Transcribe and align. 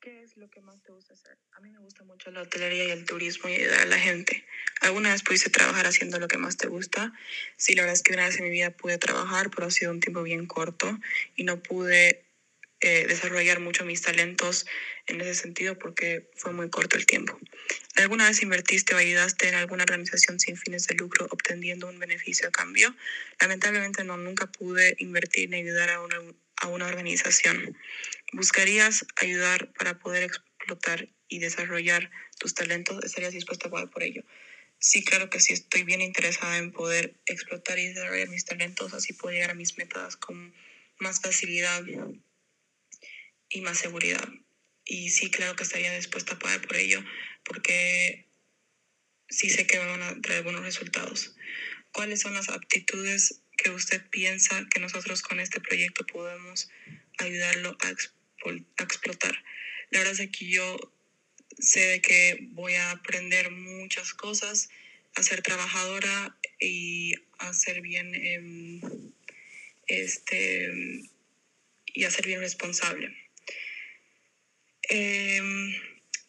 ¿Qué 0.00 0.22
es 0.22 0.38
lo 0.38 0.48
que 0.48 0.62
más 0.62 0.82
te 0.82 0.92
gusta 0.92 1.12
hacer? 1.12 1.36
A 1.52 1.60
mí 1.60 1.70
me 1.70 1.78
gusta 1.78 2.04
mucho 2.04 2.30
la 2.30 2.40
hotelería 2.40 2.84
y 2.86 2.90
el 2.90 3.04
turismo 3.04 3.50
y 3.50 3.56
ayudar 3.56 3.80
a 3.80 3.84
la 3.84 3.98
gente. 3.98 4.46
¿Alguna 4.80 5.12
vez 5.12 5.22
pudiste 5.22 5.50
trabajar 5.50 5.86
haciendo 5.86 6.18
lo 6.18 6.26
que 6.26 6.38
más 6.38 6.56
te 6.56 6.68
gusta? 6.68 7.12
Sí, 7.58 7.74
la 7.74 7.82
verdad 7.82 7.96
es 7.96 8.02
que 8.02 8.14
una 8.14 8.24
vez 8.24 8.38
en 8.38 8.44
mi 8.44 8.50
vida 8.50 8.70
pude 8.70 8.96
trabajar, 8.96 9.50
pero 9.50 9.66
ha 9.66 9.70
sido 9.70 9.90
un 9.90 10.00
tiempo 10.00 10.22
bien 10.22 10.46
corto 10.46 10.98
y 11.36 11.44
no 11.44 11.62
pude 11.62 12.24
eh, 12.80 13.04
desarrollar 13.08 13.60
mucho 13.60 13.84
mis 13.84 14.00
talentos 14.00 14.64
en 15.06 15.20
ese 15.20 15.34
sentido 15.34 15.78
porque 15.78 16.30
fue 16.34 16.54
muy 16.54 16.70
corto 16.70 16.96
el 16.96 17.04
tiempo. 17.04 17.38
¿Alguna 17.96 18.26
vez 18.26 18.40
invertiste 18.40 18.94
o 18.94 18.96
ayudaste 18.96 19.48
en 19.48 19.54
alguna 19.54 19.82
organización 19.82 20.40
sin 20.40 20.56
fines 20.56 20.86
de 20.86 20.94
lucro 20.94 21.26
obteniendo 21.30 21.86
un 21.86 21.98
beneficio 21.98 22.48
a 22.48 22.50
cambio? 22.50 22.96
Lamentablemente 23.38 24.02
no, 24.04 24.16
nunca 24.16 24.46
pude 24.46 24.96
invertir 24.98 25.50
ni 25.50 25.58
ayudar 25.58 25.90
a 25.90 26.00
una, 26.00 26.16
a 26.60 26.68
una 26.68 26.86
organización. 26.86 27.76
¿Buscarías 28.32 29.06
ayudar 29.16 29.72
para 29.72 29.98
poder 29.98 30.22
explotar 30.22 31.08
y 31.28 31.38
desarrollar 31.38 32.10
tus 32.38 32.54
talentos? 32.54 33.02
¿Estarías 33.04 33.32
dispuesto 33.32 33.68
a 33.68 33.70
pagar 33.70 33.90
por 33.90 34.02
ello? 34.02 34.22
Sí, 34.78 35.04
claro 35.04 35.28
que 35.28 35.40
sí, 35.40 35.52
estoy 35.52 35.82
bien 35.82 36.00
interesada 36.00 36.56
en 36.56 36.72
poder 36.72 37.14
explotar 37.26 37.78
y 37.78 37.88
desarrollar 37.88 38.28
mis 38.28 38.46
talentos, 38.46 38.94
así 38.94 39.12
puedo 39.12 39.34
llegar 39.34 39.50
a 39.50 39.54
mis 39.54 39.76
metas 39.76 40.16
con 40.16 40.54
más 40.98 41.20
facilidad 41.20 41.84
y 43.50 43.60
más 43.60 43.78
seguridad. 43.78 44.26
Y 44.86 45.10
sí, 45.10 45.30
claro 45.30 45.54
que 45.54 45.64
estaría 45.64 45.94
dispuesta 45.94 46.34
a 46.34 46.38
pagar 46.38 46.62
por 46.62 46.76
ello, 46.76 47.04
porque 47.44 48.26
sí 49.28 49.50
sé 49.50 49.66
que 49.66 49.78
van 49.78 50.02
a 50.02 50.20
traer 50.22 50.44
buenos 50.44 50.62
resultados. 50.62 51.36
¿Cuáles 51.92 52.20
son 52.20 52.34
las 52.34 52.48
aptitudes 52.48 53.42
que 53.62 53.70
usted 53.70 54.02
piensa 54.10 54.66
que 54.70 54.80
nosotros 54.80 55.22
con 55.22 55.38
este 55.40 55.60
proyecto 55.60 56.06
podemos 56.06 56.70
ayudarlo 57.18 57.76
a, 57.80 57.90
explotar? 58.82 59.44
La 59.90 59.98
verdad 60.00 60.18
es 60.18 60.30
que 60.30 60.48
yo 60.48 60.78
sé 61.58 61.80
de 61.80 62.00
que 62.00 62.38
voy 62.52 62.74
a 62.74 62.92
aprender 62.92 63.50
muchas 63.50 64.14
cosas, 64.14 64.70
a 65.14 65.22
ser 65.22 65.42
trabajadora 65.42 66.36
y 66.58 67.14
a 67.38 67.52
ser 67.52 67.82
bien, 67.82 68.14
eh, 68.14 68.80
este, 69.88 70.70
y 71.86 72.04
a 72.04 72.10
bien 72.24 72.40
responsable. 72.40 73.14
Eh, 74.88 75.42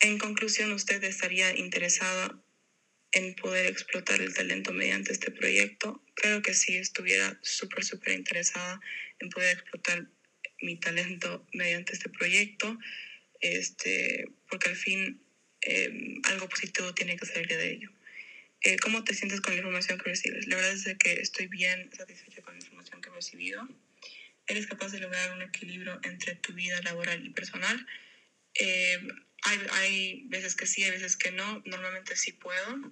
en 0.02 0.18
conclusión, 0.18 0.72
¿usted 0.74 1.04
estaría 1.04 1.56
interesada 1.58 2.42
en 3.14 3.36
poder 3.36 3.66
explotar 3.66 4.22
el 4.22 4.34
talento 4.34 4.72
mediante 4.72 5.12
este 5.12 5.32
proyecto? 5.32 6.02
Creo 6.16 6.42
que 6.42 6.54
sí, 6.54 6.78
estuviera 6.78 7.38
súper, 7.42 7.84
súper 7.84 8.14
interesada 8.14 8.80
en 9.20 9.30
poder 9.30 9.58
explotar 9.58 10.08
mi 10.62 10.78
talento 10.80 11.46
mediante 11.54 11.94
este 11.94 12.10
proyecto, 12.10 12.78
este, 13.40 14.28
porque 14.50 14.70
al 14.70 14.76
fin 14.76 15.22
eh, 15.62 16.20
algo 16.24 16.48
positivo 16.48 16.94
tiene 16.94 17.18
que 17.18 17.26
salir 17.26 17.48
de 17.48 17.72
ello. 17.72 17.92
Eh, 18.64 18.78
¿Cómo 18.78 19.04
te 19.04 19.16
sientes 19.16 19.42
con 19.42 19.54
la 19.54 19.60
información 19.60 19.98
que 19.98 20.12
recibes? 20.12 20.48
La 20.48 20.56
verdad 20.56 20.74
es 20.74 20.86
que 20.98 21.14
estoy 21.14 21.48
bien 21.48 21.90
satisfecha 21.94 22.42
con 22.44 22.54
la 22.54 22.60
información 22.60 23.02
que 23.02 23.10
he 23.10 23.14
recibido. 23.14 23.68
Eres 24.48 24.68
capaz 24.68 24.92
de 24.92 25.00
lograr 25.00 25.32
un 25.34 25.42
equilibrio 25.42 26.00
entre 26.04 26.36
tu 26.36 26.54
vida 26.54 26.80
laboral 26.84 27.26
y 27.26 27.30
personal. 27.30 27.88
Eh, 28.54 29.00
hay, 29.44 29.60
hay, 29.72 30.24
veces 30.26 30.56
que 30.56 30.68
sí, 30.68 30.84
hay 30.84 30.92
veces 30.92 31.18
que 31.18 31.32
no. 31.32 31.62
Normalmente 31.66 32.16
sí 32.16 32.32
puedo. 32.32 32.92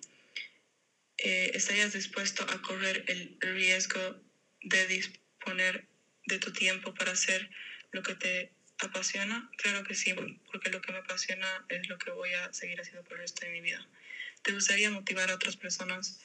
Eh, 1.17 1.51
¿Estarías 1.53 1.93
dispuesto 1.93 2.43
a 2.43 2.61
correr 2.61 3.03
el 3.07 3.37
riesgo 3.39 4.21
de 4.61 4.87
disponer 4.87 5.85
de 6.25 6.39
tu 6.39 6.51
tiempo 6.53 6.93
para 6.93 7.11
hacer 7.11 7.49
lo 7.91 8.01
que 8.03 8.15
te 8.15 8.51
apasiona? 8.79 9.49
Claro 9.57 9.83
que 9.83 9.95
sí, 9.95 10.13
porque 10.51 10.69
lo 10.69 10.81
que 10.81 10.91
me 10.91 10.99
apasiona 10.99 11.65
es 11.69 11.87
lo 11.89 11.97
que 11.97 12.11
voy 12.11 12.33
a 12.33 12.53
seguir 12.53 12.79
haciendo 12.79 13.03
por 13.03 13.13
el 13.13 13.19
resto 13.19 13.45
de 13.45 13.51
mi 13.51 13.61
vida. 13.61 13.85
¿Te 14.43 14.53
gustaría 14.53 14.89
motivar 14.91 15.29
a 15.29 15.35
otras 15.35 15.57
personas 15.57 16.19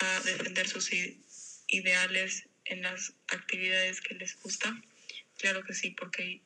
a 0.00 0.20
defender 0.20 0.66
sus 0.68 0.90
ideales 1.68 2.48
en 2.64 2.82
las 2.82 3.12
actividades 3.28 4.00
que 4.00 4.14
les 4.14 4.40
gusta? 4.40 4.74
Claro 5.38 5.62
que 5.64 5.74
sí, 5.74 5.90
porque 5.90 6.40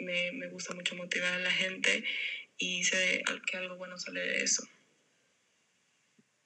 me, 0.00 0.32
me 0.32 0.48
gusta 0.48 0.74
mucho 0.74 0.94
motivar 0.96 1.34
a 1.34 1.38
la 1.38 1.50
gente 1.50 2.04
y 2.58 2.84
sé 2.84 3.22
que 3.46 3.56
algo 3.56 3.76
bueno 3.76 3.98
sale 3.98 4.20
de 4.20 4.42
eso. 4.42 4.62